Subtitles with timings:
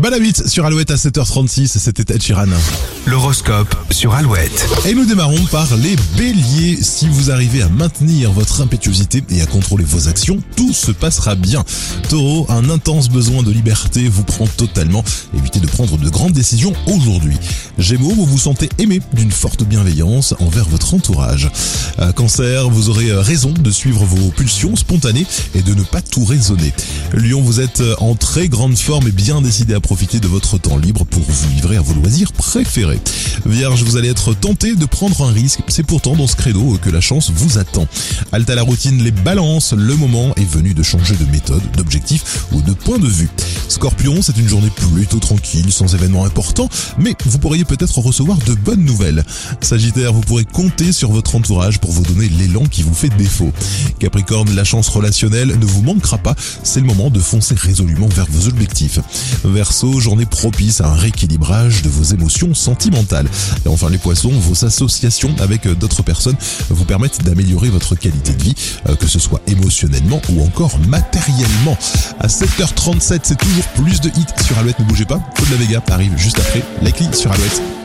[0.00, 2.46] Bonne 8 sur Alouette à 7h36, c'était Ed Sheeran.
[3.06, 4.66] L'horoscope sur Alouette.
[4.86, 6.78] Et nous démarrons par les béliers.
[6.80, 11.34] Si vous arrivez à maintenir votre impétuosité et à contrôler vos actions, tout se passera
[11.34, 11.64] bien.
[12.08, 15.04] Taureau, un intense besoin de liberté vous prend totalement.
[15.36, 17.36] Évitez de prendre de grandes décisions aujourd'hui.
[17.76, 21.50] Gémeaux, vous vous sentez aimé d'une forte bienveillance envers votre entourage.
[21.98, 26.00] Euh, Cancer, vous aurez euh, raison de suivre vos pulsions spontanées et de ne pas
[26.00, 26.72] tout raisonner.
[27.12, 30.56] Lion, vous êtes euh, en très grande forme et bien décidé à profiter de votre
[30.56, 33.00] temps libre pour vous livrer à vos loisirs préférés.
[33.44, 35.62] Vierge, vous allez être tenté de prendre un risque.
[35.66, 37.88] C'est pourtant dans ce credo que la chance vous attend.
[38.30, 42.44] Halte à la routine, les balances, le moment est venu de changer de méthode, d'objectif
[42.52, 43.28] ou de point de vue.
[43.70, 48.54] Scorpion, c'est une journée plutôt tranquille, sans événements importants, mais vous pourriez peut-être recevoir de
[48.54, 49.24] bonnes nouvelles.
[49.60, 53.52] Sagittaire, vous pourrez compter sur votre entourage pour vous donner l'élan qui vous fait défaut.
[54.00, 56.34] Capricorne, la chance relationnelle ne vous manquera pas,
[56.64, 58.98] c'est le moment de foncer résolument vers vos objectifs.
[59.44, 63.28] Verseau, journée propice à un rééquilibrage de vos émotions sentimentales.
[63.64, 66.36] Et enfin les poissons, vos associations avec d'autres personnes
[66.70, 68.54] vous permettent d'améliorer votre qualité de vie,
[68.88, 71.78] euh, que ce soit émotionnellement ou encore matériellement.
[72.18, 75.20] À 7h37, c'est toujours plus de hits sur Alouette, ne bougez pas.
[75.34, 77.79] Faux de la Vega arrive juste après, clés sur Alouette.